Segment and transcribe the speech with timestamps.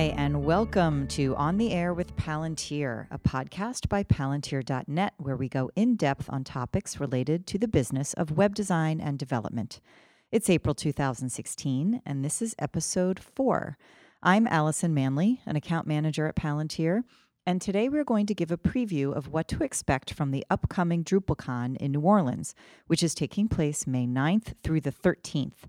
[0.00, 5.46] Hi, and welcome to On the Air with Palantir, a podcast by Palantir.net, where we
[5.46, 9.82] go in depth on topics related to the business of web design and development.
[10.32, 13.76] It's April 2016, and this is episode four.
[14.22, 17.02] I'm Allison Manley, an account manager at Palantir,
[17.44, 21.04] and today we're going to give a preview of what to expect from the upcoming
[21.04, 22.54] DrupalCon in New Orleans,
[22.86, 25.68] which is taking place May 9th through the 13th.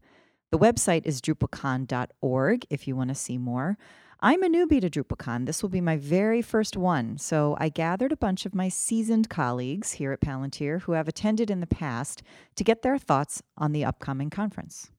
[0.51, 3.77] The website is drupalcon.org if you want to see more.
[4.23, 5.47] I'm a newbie to DrupalCon.
[5.47, 7.17] This will be my very first one.
[7.17, 11.49] So I gathered a bunch of my seasoned colleagues here at Palantir who have attended
[11.49, 12.21] in the past
[12.55, 14.91] to get their thoughts on the upcoming conference.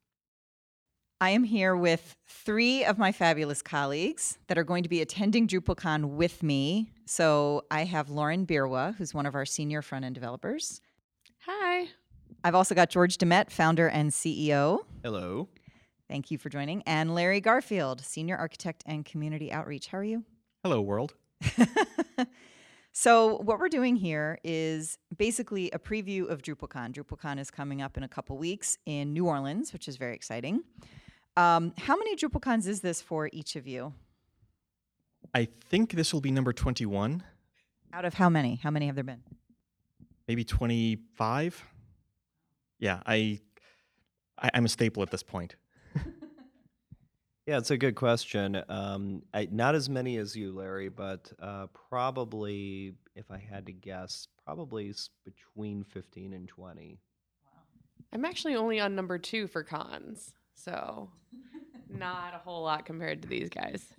[1.21, 5.47] I am here with three of my fabulous colleagues that are going to be attending
[5.47, 6.91] DrupalCon with me.
[7.07, 10.81] So I have Lauren Byrwa, who's one of our senior front end developers.
[11.47, 11.87] Hi.
[12.43, 14.81] I've also got George DeMet, founder and CEO.
[15.05, 15.49] Hello.
[16.13, 16.83] Thank you for joining.
[16.83, 19.87] And Larry Garfield, senior architect and community outreach.
[19.87, 20.25] How are you?
[20.63, 21.15] Hello, world.
[22.93, 26.93] so, what we're doing here is basically a preview of DrupalCon.
[26.93, 30.65] DrupalCon is coming up in a couple weeks in New Orleans, which is very exciting.
[31.39, 33.95] Um, how many DrupalCons is this for each of you?
[35.35, 37.23] I think this will be number 21.
[37.91, 38.57] Out of how many?
[38.63, 39.23] How many have there been?
[40.29, 41.65] Maybe 25?
[42.79, 43.41] yeah, I,
[44.37, 45.57] I am a staple at this point.
[47.47, 48.63] yeah, it's a good question.
[48.69, 53.73] Um, I, not as many as you, Larry, but uh, probably, if I had to
[53.73, 56.99] guess, probably between fifteen and twenty.
[58.13, 61.11] I'm actually only on number two for cons, so
[61.89, 63.95] not a whole lot compared to these guys.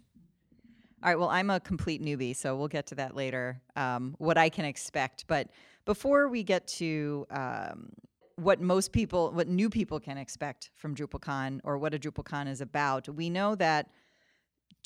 [1.04, 1.20] All right.
[1.20, 3.62] Well, I'm a complete newbie, so we'll get to that later.
[3.76, 5.50] Um, what I can expect, but
[5.84, 7.90] before we get to um,
[8.36, 12.62] what most people, what new people can expect from DrupalCon or what a DrupalCon is
[12.62, 13.08] about.
[13.08, 13.90] We know that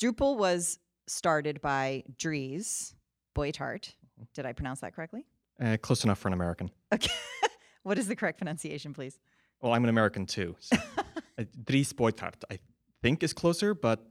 [0.00, 2.94] Drupal was started by Dries
[3.36, 3.94] Buytaert.
[4.34, 5.24] Did I pronounce that correctly?
[5.60, 6.70] Uh, close enough for an American.
[6.92, 7.10] Okay.
[7.82, 9.18] what is the correct pronunciation, please?
[9.60, 10.56] Well, I'm an American too.
[10.60, 10.76] So.
[11.38, 12.58] uh, Dries Buytaert, I
[13.02, 14.06] think, is closer, but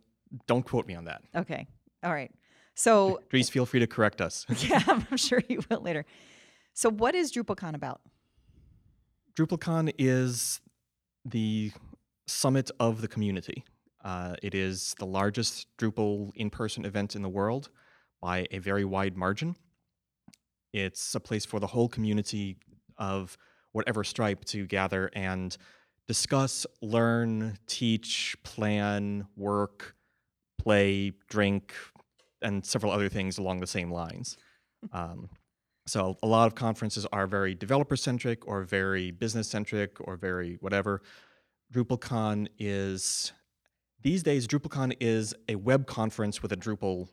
[0.48, 1.22] don't quote me on that.
[1.36, 1.68] Okay.
[2.04, 2.32] All right.
[2.76, 4.46] So, Dries, feel free to correct us.
[4.60, 6.06] yeah, I'm sure you will later.
[6.74, 8.02] So, what is DrupalCon about?
[9.38, 10.62] DrupalCon is
[11.24, 11.72] the
[12.26, 13.64] summit of the community.
[14.04, 17.70] Uh, it is the largest Drupal in person event in the world
[18.20, 19.56] by a very wide margin.
[20.74, 22.58] It's a place for the whole community
[22.98, 23.38] of
[23.74, 25.56] whatever stripe to gather and
[26.08, 29.96] discuss, learn, teach, plan, work,
[30.58, 31.76] play, drink,
[32.42, 34.36] and several other things along the same lines.
[34.92, 35.30] Um,
[35.88, 40.58] so a lot of conferences are very developer centric or very business centric or very
[40.60, 41.02] whatever.
[41.74, 43.32] DrupalCon is
[44.02, 47.08] these days DrupalCon is a web conference with a Drupal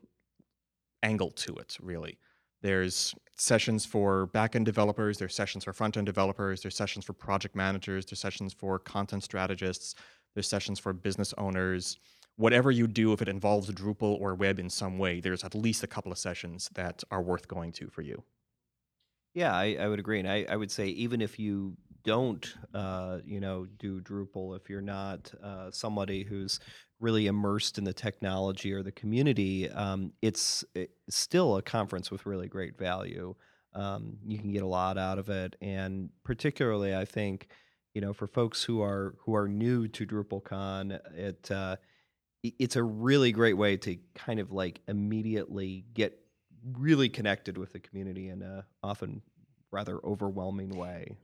[1.03, 2.19] angle to it, really.
[2.63, 8.07] There's sessions for backend developers, there's sessions for front-end developers, there's sessions for project managers,
[8.07, 9.95] there's sessions for content strategists,
[10.35, 11.99] there's sessions for business owners.
[12.37, 15.85] Whatever you do, if it involves Drupal or web in some way, there's at least
[15.85, 18.25] a couple of sessions that are worth going to for you.
[19.35, 23.19] Yeah, I, I would agree, and I, I would say even if you don't, uh,
[23.25, 26.61] you know, do Drupal, if you're not uh, somebody who's
[27.01, 32.27] really immersed in the technology or the community, um, it's, it's, still a conference with
[32.27, 33.35] really great value.
[33.75, 37.49] Um, you can get a lot out of it, and particularly, I think,
[37.93, 41.77] you know, for folks who are who are new to DrupalCon, it uh,
[42.43, 46.19] it's a really great way to kind of like immediately get
[46.73, 49.23] really connected with the community in a often
[49.71, 51.17] rather overwhelming way.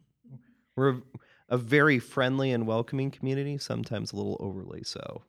[0.77, 1.01] We're
[1.49, 5.23] a, very friendly and welcoming community, sometimes a little overly so.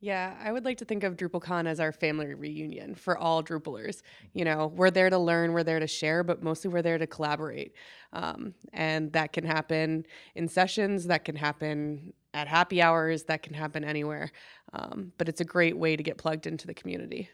[0.00, 4.02] Yeah, I would like to think of DrupalCon as our family reunion for all Drupalers.
[4.34, 7.06] You know, we're there to learn, we're there to share, but mostly we're there to
[7.06, 7.74] collaborate.
[8.12, 10.04] Um, and that can happen
[10.34, 14.30] in sessions, that can happen at happy hours, that can happen anywhere.
[14.74, 17.30] Um, but it's a great way to get plugged into the community.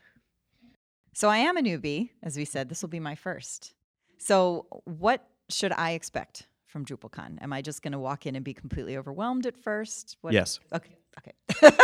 [1.13, 2.69] So I am a newbie, as we said.
[2.69, 3.75] This will be my first.
[4.19, 7.43] So what should I expect from DrupalCon?
[7.43, 10.17] Am I just going to walk in and be completely overwhelmed at first?
[10.21, 10.33] What?
[10.33, 10.61] Yes.
[10.73, 10.97] Okay.
[11.19, 11.33] Okay.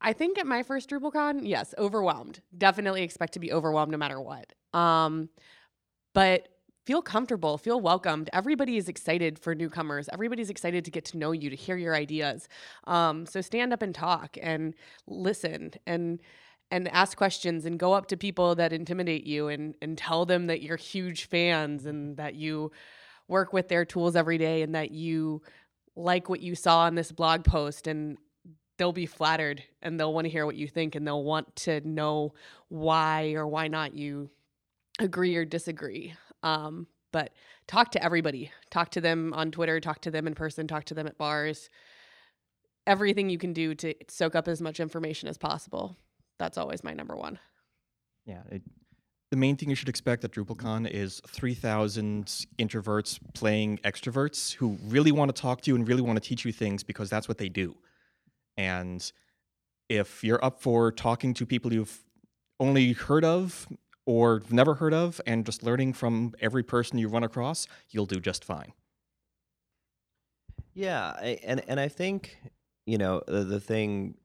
[0.00, 2.42] I think at my first DrupalCon, yes, overwhelmed.
[2.56, 4.52] Definitely expect to be overwhelmed no matter what.
[4.78, 5.30] Um,
[6.12, 6.48] but
[6.84, 8.28] feel comfortable, feel welcomed.
[8.32, 10.08] Everybody is excited for newcomers.
[10.12, 12.48] Everybody's excited to get to know you, to hear your ideas.
[12.86, 14.74] Um, so stand up and talk and
[15.06, 16.20] listen and
[16.70, 20.46] and ask questions and go up to people that intimidate you and and tell them
[20.46, 22.70] that you're huge fans and that you
[23.28, 25.42] work with their tools every day and that you
[25.96, 28.18] like what you saw in this blog post and
[28.76, 31.80] they'll be flattered and they'll want to hear what you think and they'll want to
[31.88, 32.34] know
[32.68, 34.28] why or why not you
[34.98, 36.14] agree or disagree.
[36.44, 37.32] Um, but
[37.66, 38.52] talk to everybody.
[38.70, 41.70] Talk to them on Twitter, talk to them in person, talk to them at bars.
[42.86, 45.96] Everything you can do to soak up as much information as possible.
[46.38, 47.38] That's always my number one.
[48.26, 48.42] Yeah.
[48.50, 48.62] It,
[49.30, 52.26] the main thing you should expect at DrupalCon is 3,000
[52.58, 56.44] introverts playing extroverts who really want to talk to you and really want to teach
[56.44, 57.74] you things because that's what they do.
[58.56, 59.10] And
[59.88, 62.04] if you're up for talking to people you've
[62.60, 63.66] only heard of
[64.06, 68.20] or never heard of and just learning from every person you run across, you'll do
[68.20, 68.72] just fine.
[70.74, 72.36] Yeah, I, and and I think
[72.86, 74.16] you know the, the thing.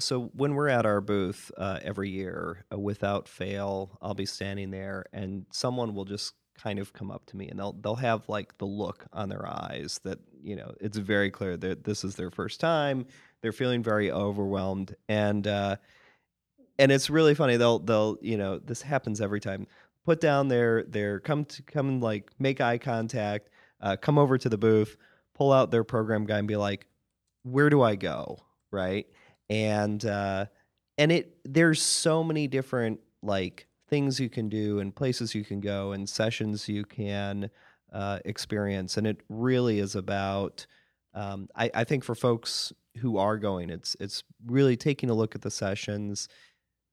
[0.00, 4.70] So when we're at our booth uh, every year, uh, without fail, I'll be standing
[4.70, 8.28] there, and someone will just kind of come up to me, and they'll they'll have
[8.28, 12.16] like the look on their eyes that you know it's very clear that this is
[12.16, 13.06] their first time.
[13.40, 15.76] They're feeling very overwhelmed, and uh,
[16.78, 17.56] and it's really funny.
[17.56, 19.66] They'll they'll you know this happens every time.
[20.04, 23.50] Put down their their come to come and like make eye contact.
[23.80, 24.96] Uh, come over to the booth,
[25.34, 26.86] pull out their program guide, and be like,
[27.42, 28.38] "Where do I go?"
[28.70, 29.06] Right?
[29.50, 30.46] And uh,
[30.96, 35.60] and it there's so many different like things you can do and places you can
[35.60, 37.50] go and sessions you can
[37.92, 40.66] uh, experience, and it really is about.
[41.14, 45.34] Um, I, I think for folks who are going, it's it's really taking a look
[45.34, 46.28] at the sessions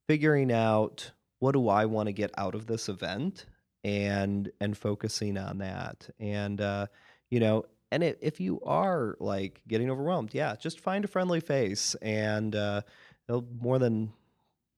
[0.07, 3.45] figuring out what do I want to get out of this event
[3.83, 6.09] and and focusing on that.
[6.19, 6.87] And uh,
[7.29, 11.39] you know, and it, if you are like getting overwhelmed, yeah, just find a friendly
[11.39, 12.81] face and uh,
[13.27, 14.11] they'll more than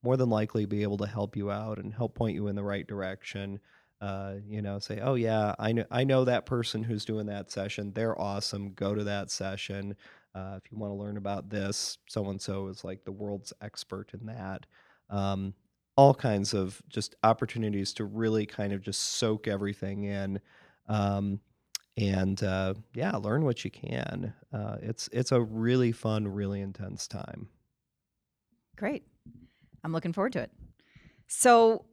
[0.02, 2.62] more than likely be able to help you out and help point you in the
[2.62, 3.60] right direction.
[4.00, 7.50] Uh, you know, say, oh yeah, I know I know that person who's doing that
[7.50, 7.92] session.
[7.94, 8.72] They're awesome.
[8.74, 9.96] Go to that session.
[10.34, 13.52] Uh, if you want to learn about this, so and so is like the world's
[13.60, 14.66] expert in that
[15.10, 15.54] um,
[15.96, 20.40] all kinds of just opportunities to really kind of just soak everything in.
[20.88, 21.40] Um,
[21.96, 24.32] and uh, yeah, learn what you can.
[24.52, 27.48] Uh, it's it's a really fun, really intense time.
[28.76, 29.02] Great,
[29.82, 30.52] I'm looking forward to it.
[31.26, 31.84] So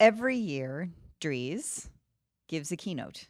[0.00, 0.88] every year,
[1.20, 1.90] Dries
[2.48, 3.28] gives a keynote,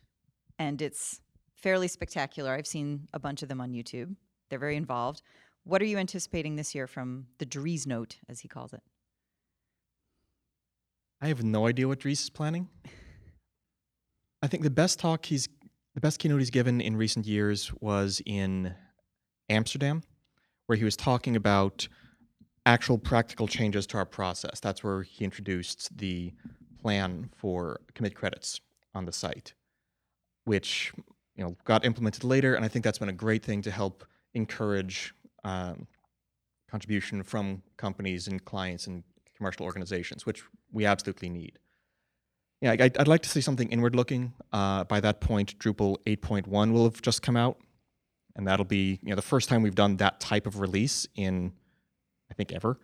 [0.60, 1.20] and it's
[1.56, 2.52] fairly spectacular.
[2.52, 4.14] I've seen a bunch of them on YouTube.
[4.48, 5.22] They're very involved.
[5.64, 8.82] What are you anticipating this year from the Driesnote, as he calls it?
[11.20, 12.68] I have no idea what Dries is planning.
[14.40, 15.48] I think the best talk he's
[15.94, 18.72] the best keynote he's given in recent years was in
[19.48, 20.02] Amsterdam,
[20.66, 21.88] where he was talking about
[22.64, 24.60] actual practical changes to our process.
[24.60, 26.32] That's where he introduced the
[26.80, 28.60] plan for commit credits
[28.94, 29.54] on the site,
[30.44, 30.92] which
[31.34, 34.04] you know got implemented later, and I think that's been a great thing to help
[34.34, 35.88] encourage um,
[36.70, 39.02] contribution from companies and clients and
[39.38, 41.58] commercial organizations, which we absolutely need.
[42.60, 44.34] Yeah, I'd, I'd like to see something inward looking.
[44.52, 47.56] Uh, by that point, Drupal 8.1 will have just come out,
[48.36, 51.52] and that'll be you know the first time we've done that type of release in,
[52.30, 52.78] I think, ever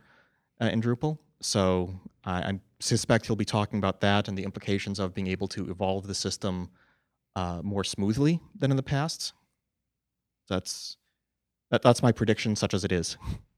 [0.60, 1.18] uh, in Drupal.
[1.40, 1.90] So
[2.24, 6.06] I suspect he'll be talking about that and the implications of being able to evolve
[6.06, 6.70] the system
[7.36, 9.32] uh, more smoothly than in the past.
[10.48, 10.96] That's
[11.70, 13.16] that, that's my prediction, such as it is.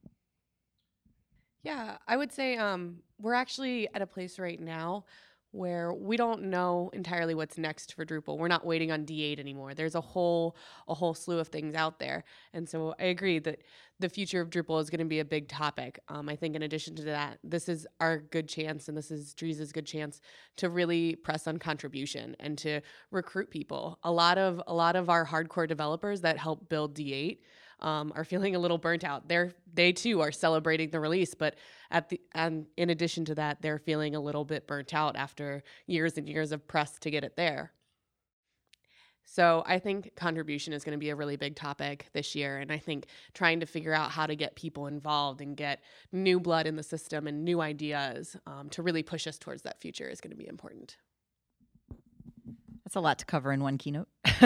[1.66, 5.04] Yeah, I would say um, we're actually at a place right now
[5.50, 8.38] where we don't know entirely what's next for Drupal.
[8.38, 9.74] We're not waiting on D8 anymore.
[9.74, 10.56] There's a whole
[10.86, 13.62] a whole slew of things out there, and so I agree that
[13.98, 15.98] the future of Drupal is going to be a big topic.
[16.06, 19.34] Um, I think in addition to that, this is our good chance, and this is
[19.34, 20.20] Dries's good chance
[20.58, 22.80] to really press on contribution and to
[23.10, 23.98] recruit people.
[24.04, 27.38] A lot of a lot of our hardcore developers that help build D8
[27.80, 29.28] um, are feeling a little burnt out.
[29.28, 31.56] They're they too are celebrating the release, but
[31.90, 35.62] at the and in addition to that, they're feeling a little bit burnt out after
[35.86, 37.72] years and years of press to get it there.
[39.28, 42.70] So I think contribution is going to be a really big topic this year, and
[42.70, 46.66] I think trying to figure out how to get people involved and get new blood
[46.66, 50.20] in the system and new ideas um, to really push us towards that future is
[50.20, 50.96] going to be important.
[52.84, 54.06] That's a lot to cover in one keynote.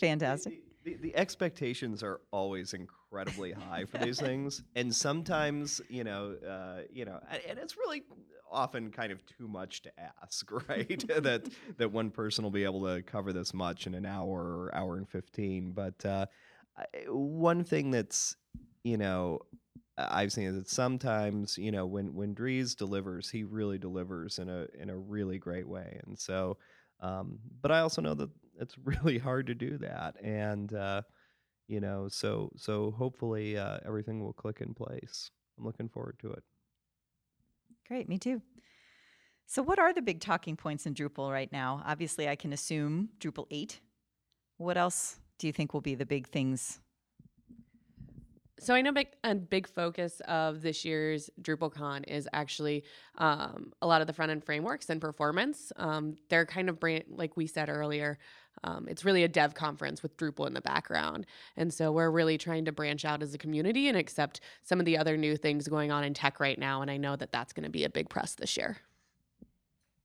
[0.00, 6.36] Fantastic the, the expectations are always incredibly high for these things, and sometimes you know,
[6.48, 8.04] uh, you know, and it's really
[8.50, 9.90] often kind of too much to
[10.22, 11.04] ask, right?
[11.22, 14.74] that that one person will be able to cover this much in an hour or
[14.74, 15.72] hour and fifteen.
[15.72, 16.26] But uh,
[17.08, 18.36] one thing that's
[18.84, 19.40] you know
[19.98, 24.48] I've seen is that sometimes you know when when Dries delivers, he really delivers in
[24.48, 26.56] a in a really great way, and so.
[26.98, 30.16] Um, but I also know that it's really hard to do that.
[30.22, 31.02] And, uh,
[31.68, 36.30] you know so so hopefully uh, everything will click in place i'm looking forward to
[36.30, 36.44] it
[37.86, 38.42] Great, me too.
[39.46, 41.82] So, what are the big talking points in Drupal right now?
[41.86, 43.80] Obviously, I can assume Drupal 8.
[44.56, 46.80] What else do you think will be the big things?
[48.58, 52.84] So I know big, a big focus of this year's DrupalCon is actually
[53.18, 55.72] um, a lot of the front end frameworks and performance.
[55.76, 58.18] Um, they're kind of brand, like we said earlier.
[58.64, 61.26] Um, it's really a dev conference with Drupal in the background,
[61.58, 64.86] and so we're really trying to branch out as a community and accept some of
[64.86, 66.80] the other new things going on in tech right now.
[66.80, 68.78] And I know that that's going to be a big press this year.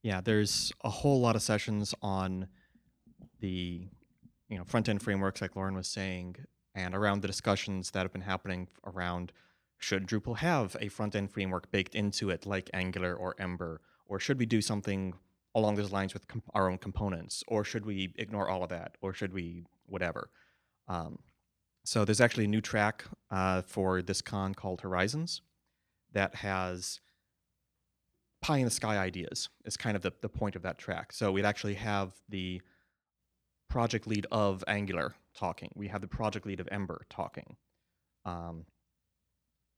[0.03, 2.48] Yeah, there's a whole lot of sessions on
[3.39, 3.88] the
[4.50, 6.36] you know front end frameworks, like Lauren was saying,
[6.75, 9.32] and around the discussions that have been happening around
[9.78, 14.20] should Drupal have a front end framework baked into it, like Angular or Ember, or
[14.20, 15.13] should we do something
[15.56, 18.96] along those lines with comp- our own components, or should we ignore all of that,
[19.01, 20.30] or should we whatever?
[20.88, 21.20] Um,
[21.84, 25.42] so there's actually a new track uh, for this con called Horizons
[26.13, 27.00] that has
[28.42, 31.12] pie in the sky ideas is kind of the, the point of that track.
[31.13, 32.62] So we'd actually have the
[33.70, 35.69] project lead of Angular talking.
[35.75, 37.55] We have the project lead of Ember talking.
[38.25, 38.65] Um,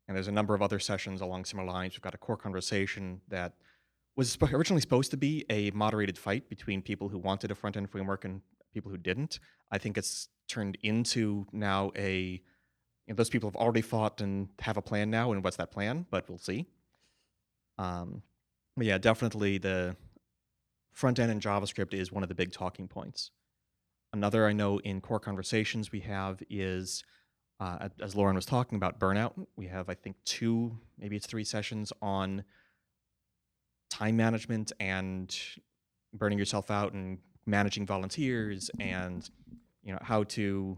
[0.08, 1.94] and there's a number of other sessions along similar lines.
[1.94, 3.54] We've got a core conversation that
[4.16, 7.90] was originally supposed to be a moderated fight between people who wanted a front end
[7.90, 8.42] framework and
[8.74, 9.40] people who didn't.
[9.72, 12.42] I think it's turned into now a
[13.08, 15.72] you know, those people have already fought and have a plan now, and what's that
[15.72, 16.06] plan?
[16.10, 16.68] But we'll see.
[17.78, 18.22] Um,
[18.78, 19.96] but yeah, definitely the
[20.92, 23.32] front end in JavaScript is one of the big talking points.
[24.14, 27.04] Another I know in core conversations we have is,
[27.60, 29.34] uh, as Lauren was talking about, burnout.
[29.56, 32.44] We have, I think, two, maybe it's three sessions on
[33.90, 35.36] time management and
[36.14, 39.30] burning yourself out and managing volunteers and
[39.84, 40.78] you know how to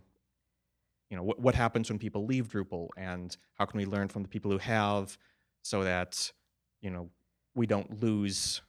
[1.09, 4.23] you know what, what happens when people leave drupal and how can we learn from
[4.23, 5.17] the people who have
[5.61, 6.31] so that
[6.81, 7.09] you know
[7.53, 8.61] we don't lose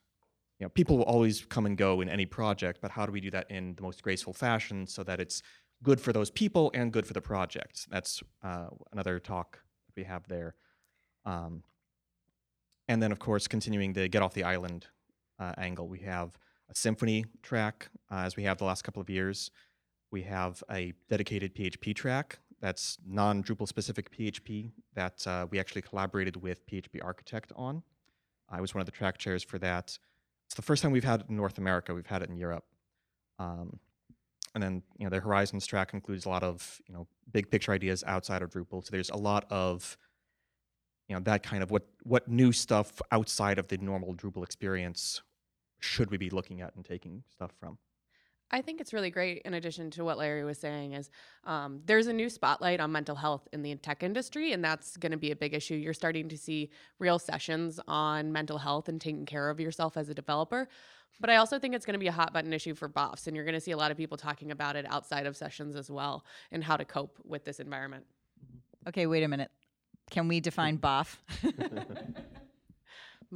[0.58, 3.20] you know people will always come and go in any project but how do we
[3.20, 5.42] do that in the most graceful fashion so that it's
[5.82, 7.86] good for those people and good for the project?
[7.90, 9.60] That's uh, another talk
[9.96, 10.54] we have there.
[11.24, 11.62] Um,
[12.88, 14.86] and then of course continuing the get off the island
[15.38, 15.88] uh, angle.
[15.88, 16.38] We have
[16.70, 19.50] a Symfony track uh, as we have the last couple of years.
[20.10, 25.82] We have a dedicated php track that's non drupal specific php that uh, we actually
[25.82, 27.82] collaborated with php architect on.
[28.48, 29.98] I was one of the track chairs for that
[30.46, 31.94] it's the first time we've had it in north america.
[31.94, 32.64] We've had it in europe.
[33.38, 33.78] Um,
[34.54, 37.72] and then you know the horizons track includes a lot of you know big picture
[37.72, 38.84] ideas outside of drupal.
[38.84, 39.98] So there's a lot of
[41.08, 45.22] you know that kind of what what new stuff outside of the normal Drupal experience
[45.78, 47.78] should we be looking at and taking stuff from?
[48.50, 49.42] I think it's really great.
[49.44, 51.10] In addition to what Larry was saying, is
[51.44, 55.12] um, there's a new spotlight on mental health in the tech industry, and that's going
[55.12, 55.74] to be a big issue.
[55.74, 60.08] You're starting to see real sessions on mental health and taking care of yourself as
[60.08, 60.68] a developer.
[61.20, 63.34] But I also think it's going to be a hot button issue for BOFs, and
[63.34, 65.90] you're going to see a lot of people talking about it outside of sessions as
[65.90, 68.04] well, and how to cope with this environment.
[68.86, 69.50] Okay, wait a minute.
[70.10, 71.20] Can we define BOF?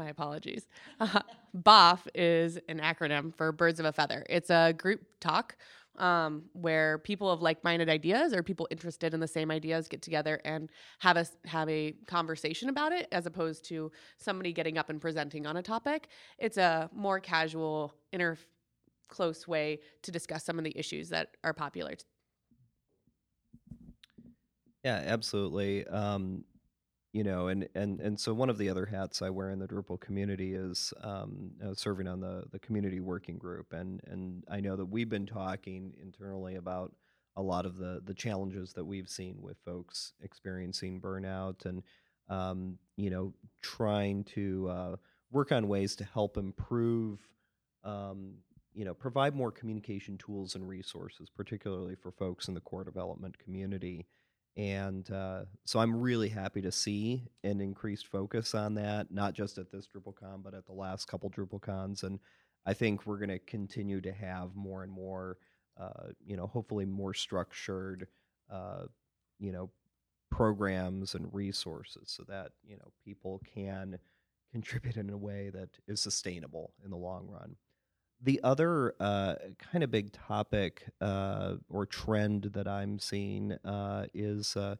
[0.00, 0.66] My apologies.
[1.00, 1.20] Uh,
[1.54, 4.24] BOF is an acronym for Birds of a Feather.
[4.28, 5.56] It's a group talk
[5.98, 10.40] um, where people of like-minded ideas or people interested in the same ideas get together
[10.44, 15.00] and have a have a conversation about it, as opposed to somebody getting up and
[15.00, 16.08] presenting on a topic.
[16.38, 18.38] It's a more casual, inter
[19.08, 21.94] close way to discuss some of the issues that are popular.
[24.84, 25.86] Yeah, absolutely.
[25.88, 26.44] Um,
[27.12, 29.66] you know, and and and so one of the other hats I wear in the
[29.66, 34.60] Drupal community is um, uh, serving on the the community working group, and and I
[34.60, 36.92] know that we've been talking internally about
[37.36, 41.82] a lot of the the challenges that we've seen with folks experiencing burnout, and
[42.28, 44.96] um, you know, trying to uh,
[45.32, 47.18] work on ways to help improve.
[47.82, 48.34] Um,
[48.72, 53.36] you know, provide more communication tools and resources, particularly for folks in the core development
[53.36, 54.06] community
[54.56, 59.58] and uh, so I'm really happy to see an increased focus on that, not just
[59.58, 62.02] at this DrupalCon, but at the last couple DrupalCons.
[62.02, 62.18] And
[62.66, 65.38] I think we're going to continue to have more and more,
[65.80, 68.08] uh, you know, hopefully more structured,
[68.50, 68.84] uh,
[69.38, 69.70] you know,
[70.30, 73.98] programs and resources so that, you know, people can
[74.52, 77.56] contribute in a way that is sustainable in the long run.
[78.22, 84.56] The other uh, kind of big topic uh, or trend that I'm seeing uh, is
[84.56, 84.76] uh,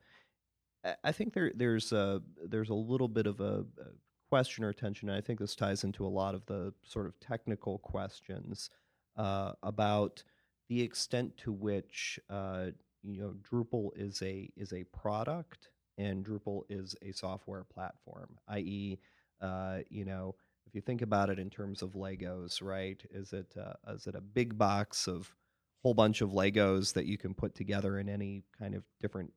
[1.05, 3.87] I think there there's a there's a little bit of a, a
[4.31, 5.09] question or tension.
[5.09, 8.71] And I think this ties into a lot of the sort of technical questions
[9.17, 10.23] uh, about
[10.69, 12.67] the extent to which uh,
[13.03, 18.39] you know Drupal is a is a product and Drupal is a software platform.
[18.49, 18.99] I.e.,
[19.43, 20.35] uh, you know,
[20.71, 23.03] if you think about it in terms of Legos, right?
[23.11, 25.35] Is it uh, is it a big box of
[25.83, 29.33] whole bunch of Legos that you can put together in any kind of different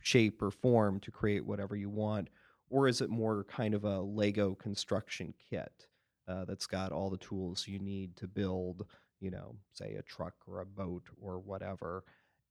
[0.00, 2.28] shape or form to create whatever you want,
[2.70, 5.88] or is it more kind of a Lego construction kit
[6.28, 8.86] uh, that's got all the tools you need to build,
[9.18, 12.04] you know, say a truck or a boat or whatever,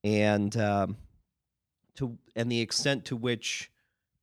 [0.04, 0.98] and um,
[1.96, 3.72] to and the extent to which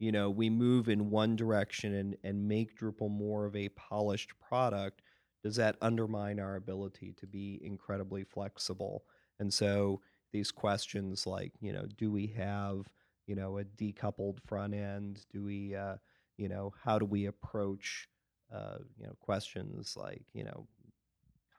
[0.00, 4.32] you know we move in one direction and and make Drupal more of a polished
[4.40, 5.02] product,
[5.44, 9.04] does that undermine our ability to be incredibly flexible?
[9.38, 10.00] And so
[10.32, 12.88] these questions like you know do we have
[13.26, 15.96] you know a decoupled front end do we uh,
[16.36, 18.08] you know how do we approach
[18.54, 20.66] uh, you know questions like you know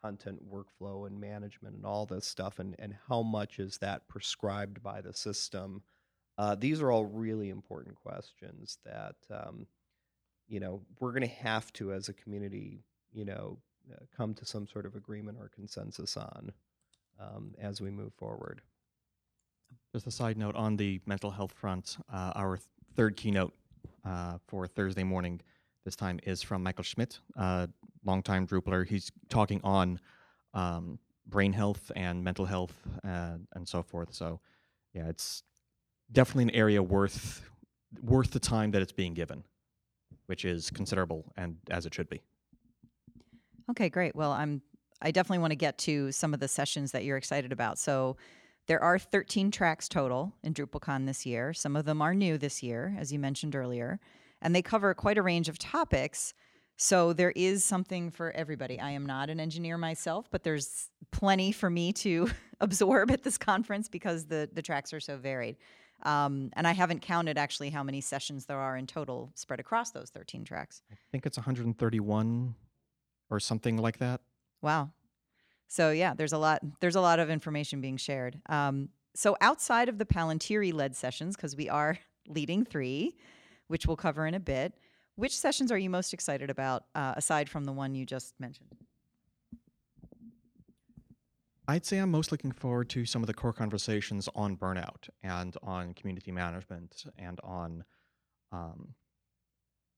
[0.01, 4.81] content workflow and management and all this stuff and and how much is that prescribed
[4.81, 5.83] by the system
[6.37, 9.67] uh, these are all really important questions that um,
[10.47, 13.57] you know we're going to have to as a community you know
[13.91, 16.51] uh, come to some sort of agreement or consensus on
[17.19, 18.61] um, as we move forward
[19.93, 23.53] Just a side note on the mental health front, uh, our th- third keynote
[24.05, 25.41] uh, for Thursday morning
[25.85, 27.67] this time is from Michael Schmidt, uh,
[28.05, 28.87] longtime Drupaler.
[28.87, 29.99] He's talking on
[30.53, 32.73] um, brain health and mental health
[33.03, 34.13] uh, and so forth.
[34.13, 34.39] So,
[34.93, 35.43] yeah, it's
[36.11, 37.41] definitely an area worth
[38.01, 39.43] worth the time that it's being given,
[40.27, 42.21] which is considerable and as it should be.
[43.69, 44.15] Okay, great.
[44.15, 44.61] Well, I'm
[45.01, 47.79] I definitely want to get to some of the sessions that you're excited about.
[47.79, 48.17] So
[48.67, 51.53] there are 13 tracks total in DrupalCon this year.
[51.53, 53.99] Some of them are new this year, as you mentioned earlier,
[54.41, 56.33] and they cover quite a range of topics.
[56.77, 58.79] So there is something for everybody.
[58.79, 62.29] I am not an engineer myself, but there's plenty for me to
[62.61, 65.57] absorb at this conference because the the tracks are so varied.
[66.03, 69.91] Um, and I haven't counted actually how many sessions there are in total spread across
[69.91, 70.81] those 13 tracks.
[70.91, 72.55] I think it's 131
[73.29, 74.21] or something like that.
[74.61, 74.91] Wow.
[75.67, 76.61] So yeah, there's a lot.
[76.81, 78.39] There's a lot of information being shared.
[78.49, 83.15] Um, so outside of the Palantiri led sessions, because we are leading three,
[83.67, 84.73] which we'll cover in a bit,
[85.15, 88.75] which sessions are you most excited about uh, aside from the one you just mentioned?
[91.71, 95.55] I'd say I'm most looking forward to some of the core conversations on burnout and
[95.63, 97.85] on community management and on,
[98.51, 98.93] um,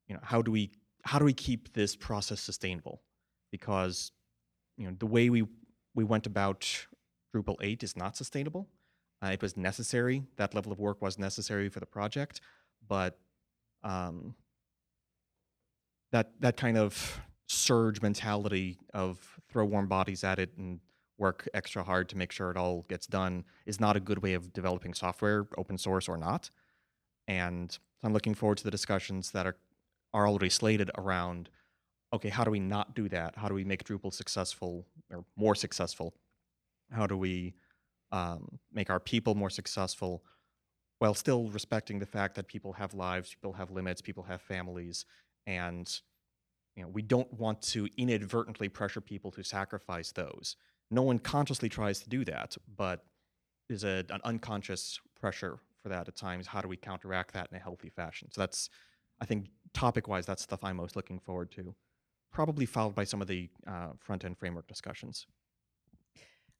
[0.08, 0.70] you know, how do we
[1.04, 3.02] how do we keep this process sustainable?
[3.52, 4.12] Because,
[4.78, 5.48] you know, the way we
[5.96, 6.62] we went about
[7.36, 8.70] Drupal 8 is not sustainable.
[9.24, 10.24] Uh, it was necessary.
[10.38, 12.40] That level of work was necessary for the project,
[12.88, 13.18] but
[13.84, 14.36] um,
[16.12, 20.80] that that kind of surge mentality of throw warm bodies at it and
[21.18, 24.34] work extra hard to make sure it all gets done is not a good way
[24.34, 26.50] of developing software, open source or not.
[27.28, 29.58] And I'm looking forward to the discussions that are
[30.14, 31.50] are already slated around
[32.14, 33.36] okay, how do we not do that?
[33.36, 36.14] How do we make Drupal successful or more successful?
[36.92, 37.56] How do we
[38.12, 40.24] um, make our people more successful
[41.00, 45.06] while still respecting the fact that people have lives, people have limits, people have families,
[45.48, 46.02] and
[46.76, 50.56] you know we don't want to inadvertently pressure people to sacrifice those.
[50.94, 53.04] No one consciously tries to do that, but
[53.68, 56.46] there's a, an unconscious pressure for that at times.
[56.48, 58.30] How do we counteract that in a healthy fashion?
[58.32, 58.70] So that's,
[59.20, 61.74] I think, topic-wise, that's stuff I'm most looking forward to.
[62.32, 65.26] Probably followed by some of the uh, front-end framework discussions.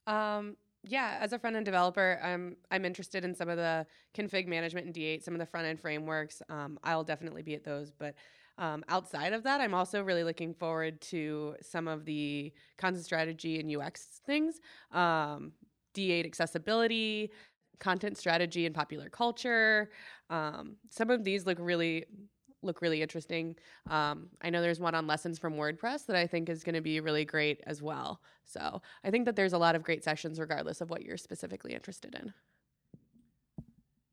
[0.08, 4.48] Um, yeah, as a front end developer, I'm I'm interested in some of the config
[4.48, 6.42] management in D8, some of the front end frameworks.
[6.50, 8.16] Um, I'll definitely be at those, but
[8.58, 13.60] um, outside of that, I'm also really looking forward to some of the content strategy
[13.60, 14.60] and UX things.
[14.92, 15.54] Um,
[15.96, 17.32] D8 accessibility,
[17.80, 19.92] content strategy and popular culture.
[20.30, 22.06] Um, some of these look really
[22.64, 23.56] look really interesting.
[23.90, 26.82] Um, I know there's one on lessons from WordPress that I think is going to
[26.82, 28.22] be really great as well.
[28.46, 31.74] So I think that there's a lot of great sessions regardless of what you're specifically
[31.74, 32.34] interested in.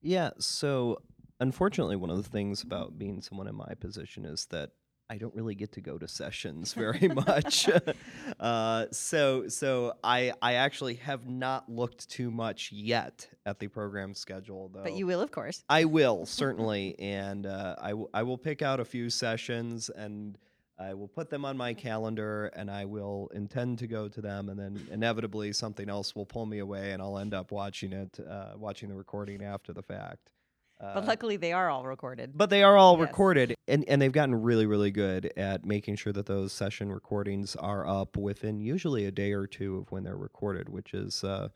[0.03, 1.03] Yeah, so
[1.41, 4.71] unfortunately, one of the things about being someone in my position is that
[5.11, 7.69] I don't really get to go to sessions very much.
[8.41, 14.15] uh, so, so I I actually have not looked too much yet at the program
[14.15, 14.85] schedule, though.
[14.85, 15.65] But you will, of course.
[15.69, 20.39] I will certainly, and uh, I w- I will pick out a few sessions and.
[20.83, 24.49] I will put them on my calendar and I will intend to go to them,
[24.49, 28.19] and then inevitably something else will pull me away, and I'll end up watching it,
[28.27, 30.31] uh, watching the recording after the fact.
[30.81, 32.33] But Uh, luckily, they are all recorded.
[32.35, 33.09] but they are all Yes.
[33.09, 37.55] recorded, and, and they've gotten really, really good at making sure that those session recordings
[37.57, 41.49] are up within usually a day or two of when they're recorded, which is uh,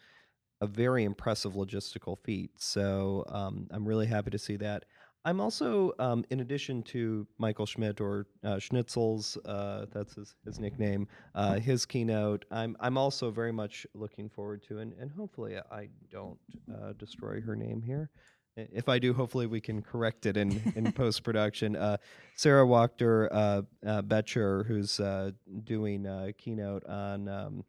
[0.61, 2.51] a very impressive logistical feat.
[2.59, 4.85] So um, I'm really happy to see that.
[5.27, 10.61] I'm also, um, in addition to Michael Schmidt or uh, Schnitzel's, uh, that's his, his
[10.61, 12.45] nickname, uh, his keynote.
[12.51, 16.39] I'm I'm also very much looking forward to, and, and hopefully I don't
[16.71, 18.11] uh, destroy her name here.
[18.57, 21.75] If I do, hopefully we can correct it in, in post production.
[21.75, 21.97] Uh,
[22.37, 25.33] Sara Wachter uh, uh, Boettcher, who's uh,
[25.65, 27.65] doing a keynote on um,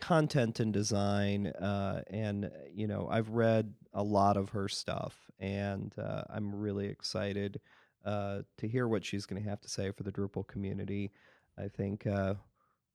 [0.00, 5.14] content and design, uh, and uh, you know I've read a lot of her stuff,
[5.38, 7.60] and uh, I'm really excited
[8.04, 11.12] uh, to hear what she's going to have to say for the Drupal community.
[11.58, 12.34] I think uh,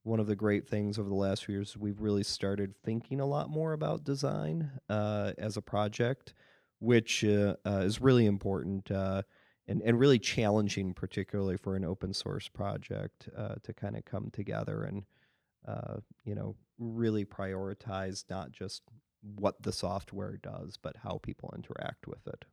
[0.03, 3.25] one of the great things over the last few years, we've really started thinking a
[3.25, 6.33] lot more about design uh, as a project,
[6.86, 9.24] which uh, uh, is really important uh,
[9.67, 14.30] and, and really challenging, particularly for an open source project, uh, to kind of come
[14.32, 15.04] together and
[15.67, 18.84] uh, you know really prioritize not just
[19.36, 22.45] what the software does, but how people interact with it.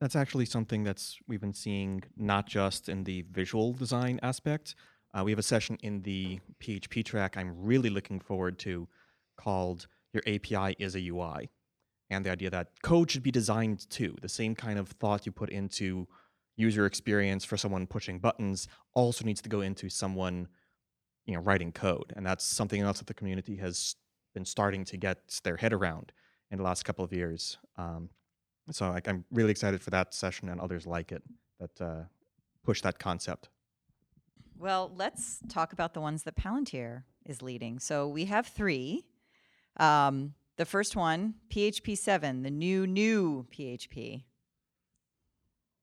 [0.00, 4.76] That's actually something that's we've been seeing not just in the visual design aspect.
[5.12, 8.86] Uh, we have a session in the PHP track I'm really looking forward to
[9.36, 11.48] called Your API is a UI.
[12.10, 14.16] And the idea that code should be designed too.
[14.22, 16.06] The same kind of thought you put into
[16.56, 20.48] user experience for someone pushing buttons also needs to go into someone
[21.26, 22.12] you know writing code.
[22.16, 23.96] And that's something else that the community has
[24.34, 26.12] been starting to get their head around
[26.50, 27.58] in the last couple of years.
[27.76, 28.10] Um,
[28.70, 31.22] so like, I'm really excited for that session and others like it
[31.60, 32.02] that uh,
[32.64, 33.48] push that concept.
[34.58, 37.78] Well, let's talk about the ones that Palantir is leading.
[37.78, 39.04] So we have three.
[39.78, 44.24] Um, the first one, PHP 7, the new, new PHP.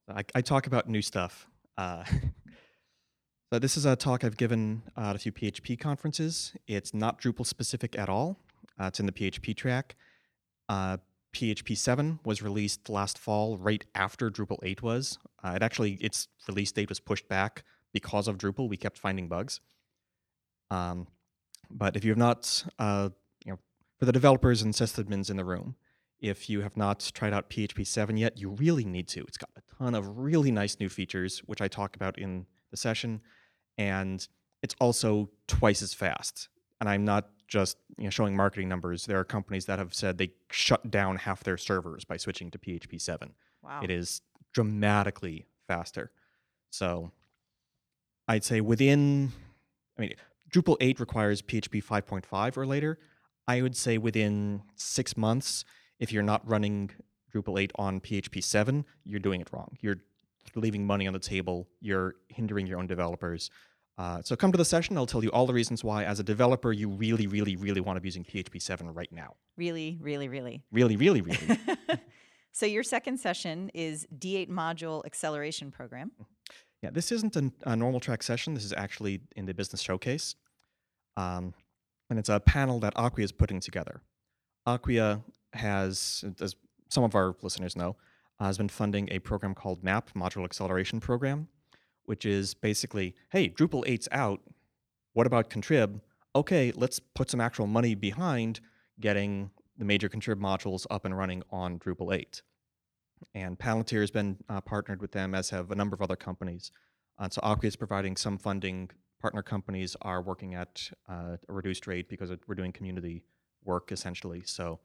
[0.09, 1.47] I, I talk about new stuff.
[1.77, 2.03] Uh,
[3.53, 6.53] so this is a talk I've given uh, at a few PHP conferences.
[6.67, 8.39] It's not Drupal specific at all.
[8.79, 9.95] Uh, it's in the PHP track.
[10.67, 10.97] Uh,
[11.33, 15.17] PHP 7 was released last fall, right after Drupal 8 was.
[15.43, 18.69] Uh, it actually, its release date was pushed back because of Drupal.
[18.69, 19.59] We kept finding bugs.
[20.69, 21.07] Um,
[21.69, 23.09] but if you have not, uh,
[24.03, 25.77] for the developers and sysadmins in the room,
[26.19, 29.21] if you have not tried out PHP 7 yet, you really need to.
[29.21, 32.75] It's got a ton of really nice new features, which I talk about in the
[32.75, 33.21] session,
[33.77, 34.27] and
[34.61, 36.49] it's also twice as fast.
[36.81, 39.05] And I'm not just you know, showing marketing numbers.
[39.05, 42.57] There are companies that have said they shut down half their servers by switching to
[42.57, 43.33] PHP 7.
[43.63, 43.79] Wow.
[43.83, 44.19] It is
[44.53, 46.11] dramatically faster.
[46.71, 47.13] So
[48.27, 49.31] I'd say within,
[49.97, 50.13] I mean,
[50.51, 52.99] Drupal 8 requires PHP 5.5 or later.
[53.47, 55.65] I would say within six months,
[55.99, 56.91] if you're not running
[57.33, 59.77] Drupal 8 on PHP 7, you're doing it wrong.
[59.81, 59.97] You're
[60.55, 63.49] leaving money on the table, you're hindering your own developers.
[63.97, 64.97] Uh, so come to the session.
[64.97, 67.97] I'll tell you all the reasons why, as a developer, you really, really, really want
[67.97, 69.35] to be using PHP 7 right now.
[69.55, 70.63] Really, really, really.
[70.71, 71.59] Really, really, really.
[72.51, 76.11] so your second session is D8 Module Acceleration Program.
[76.81, 78.55] Yeah, this isn't a, a normal track session.
[78.55, 80.35] This is actually in the business showcase.
[81.15, 81.53] Um,
[82.13, 84.01] and it's a panel that Acquia is putting together.
[84.67, 85.23] Acquia
[85.53, 86.55] has, as
[86.89, 87.95] some of our listeners know,
[88.39, 91.47] uh, has been funding a program called MAP, Module Acceleration Program,
[92.05, 94.41] which is basically, hey, Drupal 8's out.
[95.13, 96.01] What about Contrib?
[96.35, 98.59] Okay, let's put some actual money behind
[98.99, 102.43] getting the major Contrib modules up and running on Drupal 8
[103.33, 106.71] and Palantir has been uh, partnered with them, as have a number of other companies.
[107.17, 108.89] Uh, so Acquia is providing some funding.
[109.23, 113.23] Partner companies are working at uh, a reduced rate because we're doing community
[113.63, 114.43] work essentially.
[114.45, 114.81] So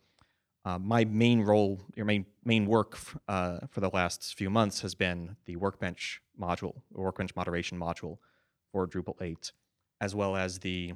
[0.65, 4.81] uh, my main role, your main main work f- uh, for the last few months
[4.83, 8.19] has been the Workbench module, the Workbench moderation module
[8.71, 9.51] for Drupal 8,
[10.01, 10.95] as well as the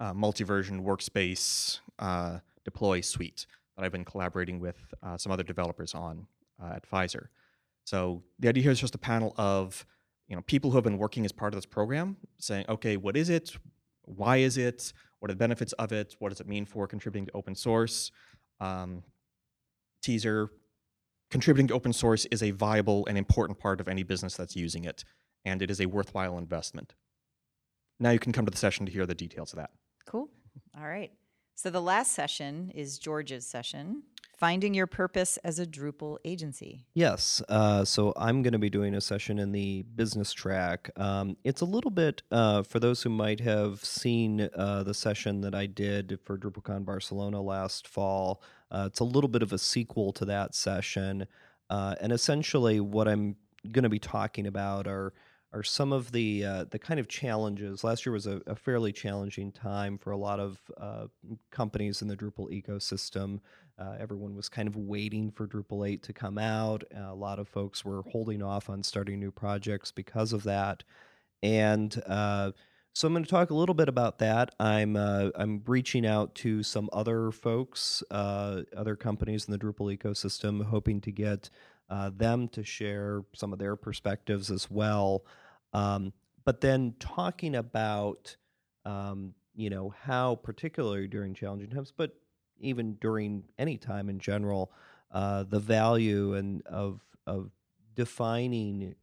[0.00, 5.94] uh, multi-version workspace uh, deploy suite that I've been collaborating with uh, some other developers
[5.94, 6.26] on
[6.60, 7.26] at Pfizer.
[7.84, 9.86] So the idea here is just a panel of
[10.28, 13.16] you know people who have been working as part of this program, saying, okay, what
[13.16, 13.56] is it?
[14.02, 14.92] Why is it?
[15.18, 16.16] What are the benefits of it?
[16.18, 18.10] What does it mean for contributing to open source?
[18.60, 19.02] Um,
[20.02, 20.50] teaser:
[21.30, 24.84] contributing to open source is a viable and important part of any business that's using
[24.84, 25.04] it,
[25.44, 26.94] and it is a worthwhile investment.
[28.00, 29.70] Now you can come to the session to hear the details of that.
[30.06, 30.28] Cool.
[30.76, 31.12] All right.
[31.54, 34.02] So the last session is George's session,
[34.36, 36.86] Finding Your Purpose as a Drupal Agency.
[36.94, 37.42] Yes.
[37.48, 40.90] Uh, so I'm going to be doing a session in the business track.
[40.96, 45.40] Um, it's a little bit, uh, for those who might have seen uh, the session
[45.42, 49.58] that I did for DrupalCon Barcelona last fall, uh, it's a little bit of a
[49.58, 51.26] sequel to that session.
[51.70, 53.36] Uh, and essentially, what I'm
[53.70, 55.12] going to be talking about are
[55.54, 57.84] are some of the uh, the kind of challenges.
[57.84, 61.06] Last year was a, a fairly challenging time for a lot of uh,
[61.50, 63.38] companies in the Drupal ecosystem.
[63.78, 66.84] Uh, everyone was kind of waiting for Drupal 8 to come out.
[66.94, 70.84] Uh, a lot of folks were holding off on starting new projects because of that.
[71.42, 72.52] And uh,
[72.94, 74.54] so I'm going to talk a little bit about that.
[74.60, 79.96] I'm uh, I'm reaching out to some other folks, uh, other companies in the Drupal
[79.96, 81.50] ecosystem, hoping to get
[81.90, 85.24] uh, them to share some of their perspectives as well.
[85.72, 86.12] Um,
[86.44, 88.36] but then talking about
[88.84, 92.16] um, you know how particularly during challenging times, but
[92.58, 94.72] even during any time in general,
[95.12, 97.50] uh, the value and of of
[97.94, 98.94] defining,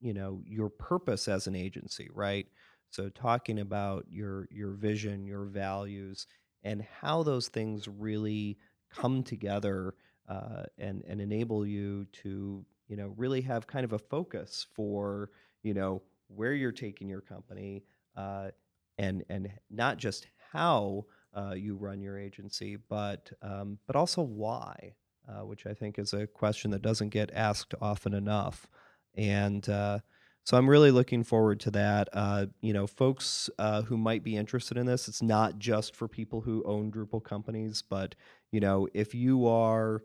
[0.00, 2.46] you know, your purpose as an agency, right?
[2.90, 6.26] So talking about your your vision, your values,
[6.64, 8.58] and how those things really
[8.90, 9.94] come together
[10.28, 15.30] uh, and and enable you to you know really have kind of a focus for
[15.62, 17.84] you know where you're taking your company
[18.16, 18.50] uh,
[18.98, 21.04] and and not just how
[21.34, 24.94] uh, you run your agency, but um, but also why,
[25.28, 28.68] uh, which I think is a question that doesn't get asked often enough.
[29.14, 30.00] And uh,
[30.44, 32.08] so I'm really looking forward to that.
[32.12, 36.08] Uh, you know, folks uh, who might be interested in this, it's not just for
[36.08, 38.14] people who own Drupal companies, but
[38.50, 40.02] you know, if you are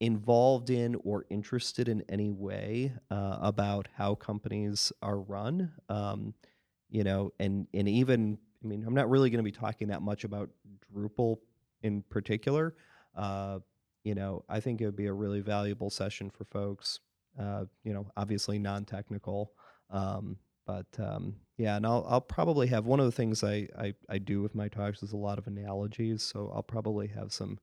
[0.00, 6.34] involved in or interested in any way uh, about how companies are run, um,
[6.90, 10.02] you know, and and even I mean, I'm not really going to be talking that
[10.02, 10.48] much about
[10.94, 11.38] Drupal
[11.82, 12.74] in particular.
[13.16, 13.58] Uh,
[14.04, 17.00] you know, I think it would be a really valuable session for folks.
[17.38, 19.52] Uh, you know, obviously non-technical,
[19.90, 23.94] um, but um, yeah, and I'll I'll probably have one of the things I, I
[24.08, 27.58] I do with my talks is a lot of analogies, so I'll probably have some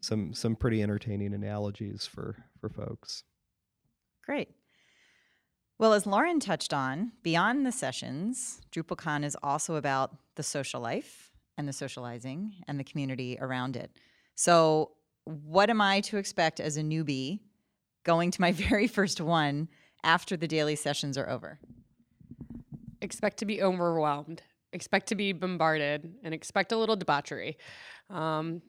[0.00, 3.22] some some pretty entertaining analogies for for folks.
[4.26, 4.48] Great.
[5.84, 11.30] Well, as Lauren touched on, beyond the sessions, DrupalCon is also about the social life
[11.58, 13.90] and the socializing and the community around it.
[14.34, 14.92] So,
[15.24, 17.40] what am I to expect as a newbie
[18.02, 19.68] going to my very first one
[20.02, 21.58] after the daily sessions are over?
[23.02, 24.40] Expect to be overwhelmed,
[24.72, 27.58] expect to be bombarded, and expect a little debauchery.
[28.08, 28.62] Um,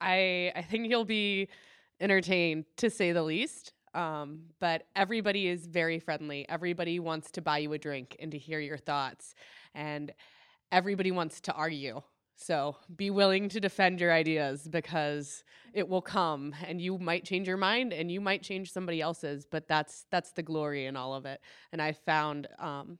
[0.00, 1.48] I, I think you'll be
[2.00, 3.72] entertained to say the least.
[3.96, 6.46] Um, but everybody is very friendly.
[6.48, 9.34] Everybody wants to buy you a drink and to hear your thoughts.
[9.74, 10.12] And
[10.70, 12.02] everybody wants to argue.
[12.36, 17.48] So be willing to defend your ideas because it will come and you might change
[17.48, 21.14] your mind and you might change somebody else's, but that's that's the glory in all
[21.14, 21.40] of it.
[21.72, 22.98] And I found um,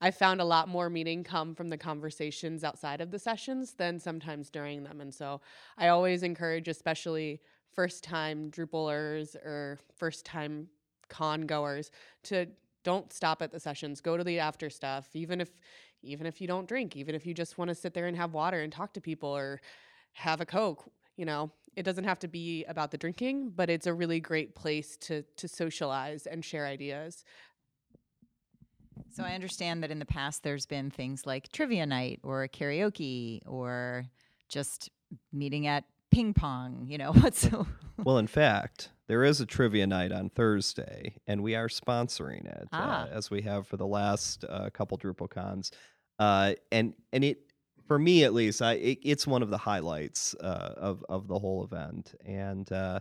[0.00, 4.00] I found a lot more meaning come from the conversations outside of the sessions than
[4.00, 5.02] sometimes during them.
[5.02, 5.42] And so
[5.76, 7.40] I always encourage, especially
[7.74, 10.68] first time Drupalers or first time
[11.08, 11.90] con goers,
[12.24, 12.46] to
[12.84, 14.00] don't stop at the sessions.
[14.00, 15.50] Go to the after stuff, even if
[16.02, 18.34] even if you don't drink, even if you just want to sit there and have
[18.34, 19.60] water and talk to people or
[20.14, 23.86] have a Coke, you know, it doesn't have to be about the drinking, but it's
[23.86, 27.24] a really great place to to socialize and share ideas.
[29.10, 33.40] So I understand that in the past there's been things like trivia night or karaoke
[33.46, 34.06] or
[34.48, 34.90] just
[35.32, 37.66] meeting at ping pong, you know, what's so
[38.04, 42.68] Well, in fact, there is a trivia night on Thursday, and we are sponsoring it
[42.72, 43.04] Ah.
[43.04, 45.70] uh, as we have for the last uh, couple DrupalCons.
[46.18, 47.38] Uh, and and it,
[47.88, 51.38] for me at least, I it, it's one of the highlights uh, of of the
[51.38, 52.14] whole event.
[52.24, 53.00] And uh,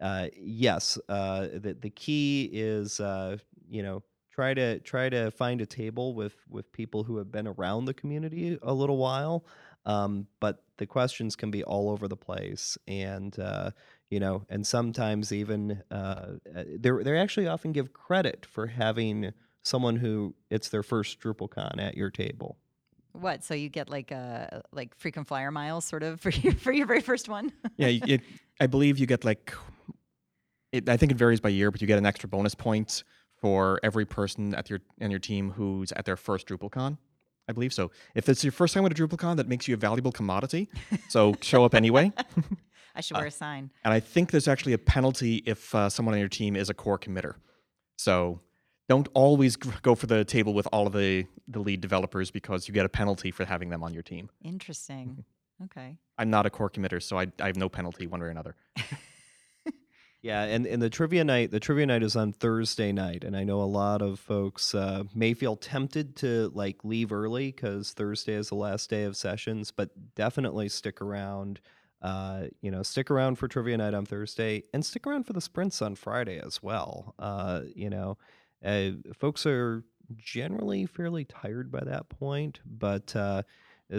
[0.00, 3.38] uh, yes, uh, the the key is uh,
[3.68, 7.46] you know try to try to find a table with with people who have been
[7.46, 9.44] around the community a little while.
[9.84, 13.70] Um, but the questions can be all over the place, and uh,
[14.10, 19.96] you know, and sometimes even uh, they they actually often give credit for having someone
[19.96, 22.58] who it's their first DrupalCon at your table.
[23.12, 23.44] what?
[23.44, 26.86] So you get like a like frequent flyer miles sort of for your for your
[26.86, 27.52] very first one?
[27.76, 28.22] yeah, it,
[28.60, 29.54] I believe you get like,
[30.72, 33.02] it, I think it varies by year, but you get an extra bonus point
[33.40, 36.98] for every person at your and your team who's at their first DrupalCon.
[37.52, 37.90] I believe so.
[38.14, 40.70] If it's your first time at a DrupalCon, that makes you a valuable commodity.
[41.10, 42.10] So show up anyway.
[42.94, 43.70] I should wear a sign.
[43.84, 46.74] And I think there's actually a penalty if uh, someone on your team is a
[46.74, 47.34] core committer.
[47.96, 48.40] So
[48.88, 52.72] don't always go for the table with all of the, the lead developers because you
[52.72, 54.30] get a penalty for having them on your team.
[54.42, 55.22] Interesting.
[55.64, 55.98] Okay.
[56.16, 58.56] I'm not a core committer, so I, I have no penalty one way or another.
[60.22, 63.42] Yeah, and, and the trivia night, the trivia night is on Thursday night, and I
[63.42, 68.34] know a lot of folks uh, may feel tempted to like leave early because Thursday
[68.34, 71.60] is the last day of sessions, but definitely stick around.
[72.00, 75.40] Uh, you know, stick around for trivia night on Thursday, and stick around for the
[75.40, 77.14] sprints on Friday as well.
[77.18, 78.16] Uh, you know,
[78.64, 79.84] uh, folks are
[80.16, 83.42] generally fairly tired by that point, but uh,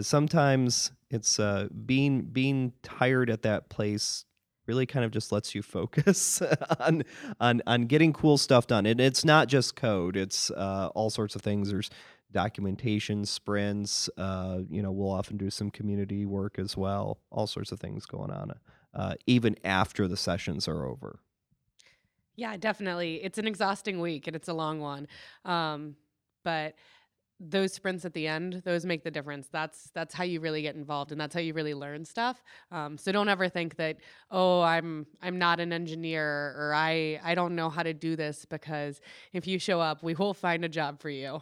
[0.01, 4.25] sometimes it's uh, being being tired at that place
[4.65, 6.41] really kind of just lets you focus
[6.79, 7.03] on
[7.39, 8.85] on on getting cool stuff done.
[8.85, 11.71] And it's not just code; it's uh, all sorts of things.
[11.71, 11.89] There's
[12.31, 14.09] documentation, sprints.
[14.17, 17.19] Uh, you know, we'll often do some community work as well.
[17.31, 18.51] All sorts of things going on,
[18.93, 21.19] uh, even after the sessions are over.
[22.35, 23.23] Yeah, definitely.
[23.23, 25.07] It's an exhausting week and it's a long one.
[25.45, 25.95] Um,
[26.43, 26.73] but
[27.39, 29.47] those sprints at the end those make the difference.
[29.51, 32.43] That's that's how you really get involved and that's how you really learn stuff.
[32.71, 33.97] Um, so don't ever think that
[34.31, 38.45] oh i'm i'm not an engineer or i i don't know how to do this
[38.45, 39.01] because
[39.33, 41.41] if you show up we will find a job for you.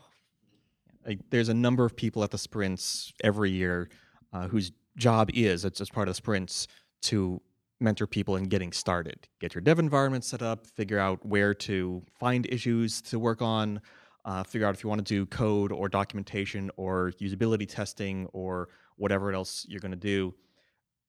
[1.06, 3.90] Like, there's a number of people at the sprints every year
[4.34, 6.68] uh, whose job is it's as part of the sprints
[7.02, 7.42] to
[7.80, 9.28] mentor people in getting started.
[9.40, 13.82] Get your dev environment set up figure out where to find issues to work on
[14.26, 18.70] uh, figure out if you want to do code or documentation or usability testing or
[18.98, 20.34] whatever else you're going to do.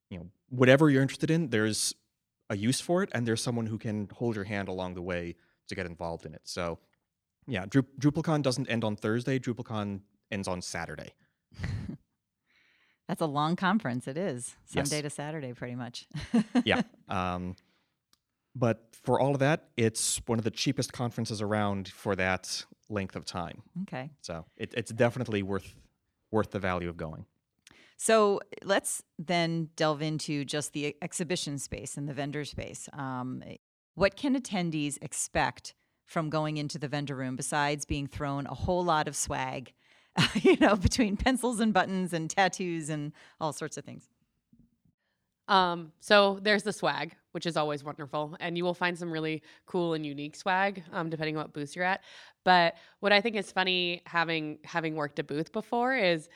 [0.09, 1.95] You know, whatever you're interested in, there's
[2.51, 5.37] a use for it, and there's someone who can hold your hand along the way
[5.69, 6.43] to get involved in it.
[6.45, 6.79] So,
[7.47, 9.39] yeah, Dru- DrupalCon doesn't end on Thursday.
[9.39, 11.15] DrupalCon ends on Saturday.
[13.09, 14.07] That's a long conference.
[14.09, 15.03] It is Sunday Yes.
[15.03, 16.07] to Saturday, pretty much.
[16.65, 16.83] yeah.
[17.09, 17.57] Um,
[18.55, 23.17] but for all of that, it's one of the cheapest conferences around for that length
[23.17, 23.63] of time.
[23.83, 24.11] Okay.
[24.21, 25.75] So it, it's definitely worth
[26.31, 27.27] worth the value of going.
[27.97, 32.89] So let's then delve into just the exhibition space and the vendor space.
[32.93, 33.43] Um,
[33.95, 35.75] what can attendees expect
[36.05, 39.73] from going into the vendor room besides being thrown a whole lot of swag,
[40.35, 44.09] you know, between pencils and buttons and tattoos and all sorts of things?
[45.49, 49.43] Um, so there's the swag, which is always wonderful, and you will find some really
[49.67, 52.03] cool and unique swag, um, depending on what booth you're at.
[52.45, 56.29] But what I think is funny, having having worked a booth before, is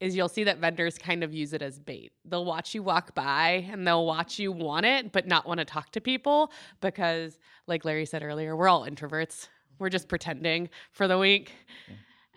[0.00, 2.12] is you'll see that vendors kind of use it as bait.
[2.24, 5.64] They'll watch you walk by and they'll watch you want it, but not want to
[5.64, 6.50] talk to people
[6.82, 9.48] because, like Larry said earlier, we're all introverts.
[9.78, 11.52] We're just pretending for the week,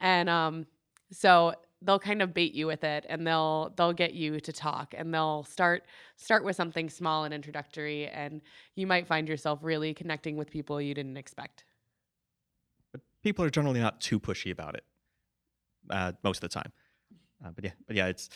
[0.02, 0.66] and um,
[1.12, 4.94] so they'll kind of bait you with it and they'll they'll get you to talk
[4.98, 5.84] and they'll start
[6.18, 8.42] start with something small and introductory and
[8.76, 11.64] you might find yourself really connecting with people you didn't expect
[12.92, 14.84] But people are generally not too pushy about it
[15.90, 16.72] uh, most of the time.
[17.44, 18.30] Uh, but yeah, but yeah, it's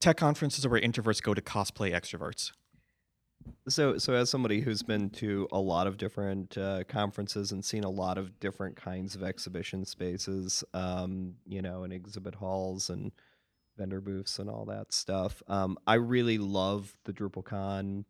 [0.00, 2.52] tech conferences are where introverts go to cosplay extroverts.
[3.68, 7.84] So, so as somebody who's been to a lot of different uh, conferences and seen
[7.84, 13.12] a lot of different kinds of exhibition spaces, um, you know, and exhibit halls and
[13.76, 18.04] vendor booths and all that stuff, um, I really love the DrupalCon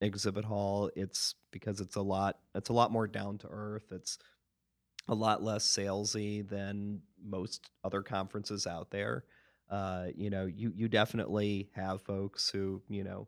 [0.00, 0.90] exhibit hall.
[0.94, 2.38] It's because it's a lot.
[2.54, 3.90] It's a lot more down to earth.
[3.90, 4.18] It's
[5.08, 9.24] a lot less salesy than most other conferences out there.
[9.70, 13.26] Uh, you know, you you definitely have folks who you know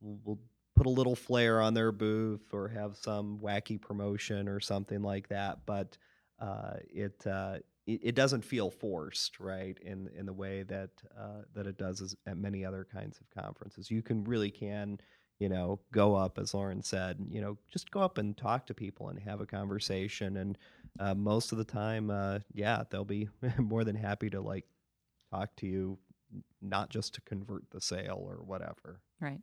[0.00, 0.38] will, will
[0.76, 5.28] put a little flair on their booth or have some wacky promotion or something like
[5.28, 5.96] that, but
[6.38, 9.78] uh, it, uh, it it doesn't feel forced, right?
[9.80, 13.90] In in the way that uh, that it does at many other kinds of conferences.
[13.90, 15.00] You can really can
[15.38, 18.74] you know go up as Lauren said, you know, just go up and talk to
[18.74, 20.58] people and have a conversation, and
[21.00, 24.66] uh, most of the time, uh, yeah, they'll be more than happy to like
[25.32, 25.98] talk to you,
[26.60, 29.00] not just to convert the sale or whatever.
[29.20, 29.40] Right.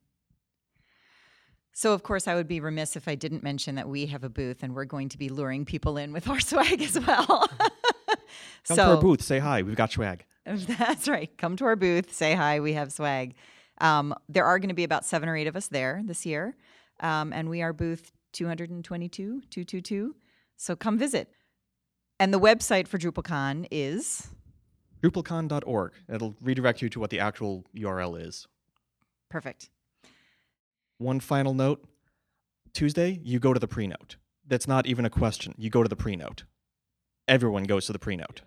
[1.73, 4.29] So, of course, I would be remiss if I didn't mention that we have a
[4.29, 7.49] booth and we're going to be luring people in with our swag as well.
[8.67, 9.61] Come to our booth, say hi.
[9.63, 10.25] We've got swag.
[10.45, 11.35] That's right.
[11.37, 12.59] Come to our booth, say hi.
[12.59, 13.35] We have swag.
[13.79, 16.55] Um, there are going to be about seven or eight of us there this year.
[16.99, 20.15] Um, and we are booth 222, 222.
[20.57, 21.29] So come visit.
[22.19, 24.27] And the website for DrupalCon is
[25.03, 25.91] DrupalCon.org.
[26.07, 28.47] It'll redirect you to what the actual URL is.
[29.29, 29.69] perfect.
[31.03, 31.83] One final note
[32.71, 34.15] Tuesday, you go to the pre-note.
[34.47, 35.53] That's not even a question.
[35.57, 36.45] You go to the pre-note.
[37.27, 38.43] Everyone goes to the pre-note.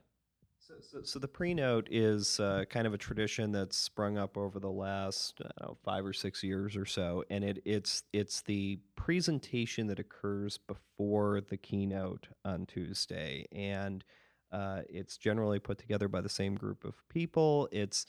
[0.58, 4.58] So, so, so the pre-note is uh, kind of a tradition that's sprung up over
[4.58, 9.86] the last know, five or six years or so, and it, it's it's the presentation
[9.88, 14.02] that occurs before the keynote on Tuesday, and
[14.50, 17.68] uh, it's generally put together by the same group of people.
[17.70, 18.06] It's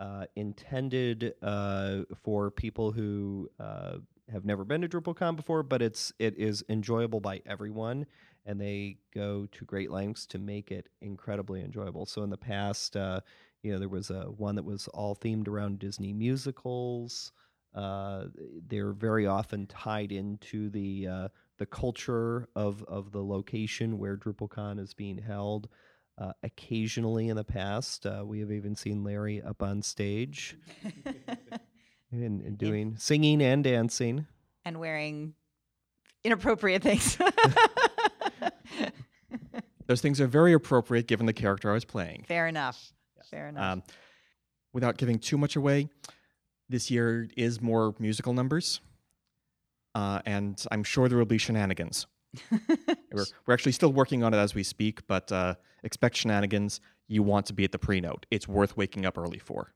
[0.00, 3.98] uh, intended uh, for people who uh,
[4.32, 8.06] have never been to DrupalCon before, but it's it is enjoyable by everyone,
[8.46, 12.06] and they go to great lengths to make it incredibly enjoyable.
[12.06, 13.20] So in the past, uh,
[13.62, 17.32] you know, there was a one that was all themed around Disney musicals.
[17.74, 18.24] Uh,
[18.68, 21.28] they're very often tied into the uh,
[21.58, 25.68] the culture of of the location where DrupalCon is being held.
[26.18, 30.54] Uh, occasionally in the past, uh, we have even seen Larry up on stage
[32.12, 34.26] and, and doing singing and dancing.
[34.66, 35.32] and wearing
[36.22, 37.16] inappropriate things.
[39.86, 42.24] Those things are very appropriate given the character I was playing.
[42.28, 42.92] Fair enough.
[43.30, 43.72] Fair enough.
[43.72, 43.82] Um,
[44.72, 45.88] without giving too much away,
[46.68, 48.80] this year is more musical numbers,
[49.94, 52.06] uh, and I'm sure there will be shenanigans.
[53.12, 56.80] we're, we're actually still working on it as we speak, but uh, expect shenanigans.
[57.08, 58.26] You want to be at the pre-note.
[58.30, 59.72] It's worth waking up early for.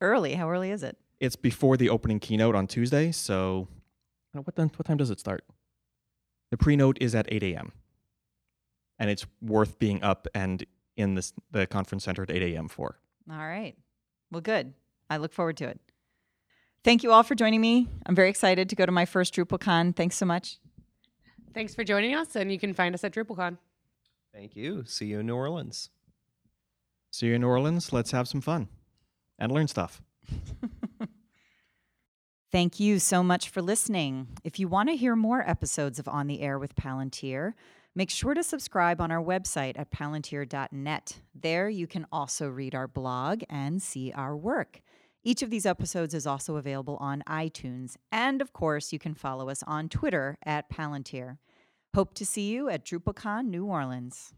[0.00, 0.34] early.
[0.34, 0.98] How early is it?
[1.20, 3.68] It's before the opening keynote on Tuesday, so
[4.32, 4.70] what then?
[4.76, 5.44] What time does it start?
[6.50, 7.72] The pre-note is at 8 a.m.
[8.98, 10.64] and it's worth being up and
[10.96, 12.68] in this, the conference center at 8 a.m.
[12.68, 12.98] for.
[13.30, 13.74] All right.
[14.30, 14.74] Well, good.
[15.08, 15.80] I look forward to it.
[16.82, 17.88] Thank you all for joining me.
[18.04, 19.96] I'm very excited to go to my first DrupalCon.
[19.96, 20.58] Thanks so much.
[21.54, 23.58] Thanks for joining us, and you can find us at DrupalCon.
[24.32, 24.82] Thank you.
[24.86, 25.90] See you in New Orleans.
[27.12, 27.92] See you in New Orleans.
[27.92, 28.66] Let's have some fun
[29.38, 30.02] and learn stuff.
[32.50, 34.28] Thank you so much for listening.
[34.42, 37.54] If you want to hear more episodes of On the Air with Palantir,
[37.94, 41.20] make sure to subscribe on our website at palantir.net.
[41.40, 44.80] There you can also read our blog and see our work.
[45.26, 47.96] Each of these episodes is also available on iTunes.
[48.12, 51.38] And of course, you can follow us on Twitter at Palantir.
[51.94, 54.34] Hope to see you at DrupalCon New Orleans.